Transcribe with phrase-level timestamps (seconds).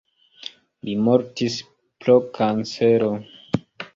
[0.87, 1.59] Li mortis
[2.05, 3.13] pro kancero.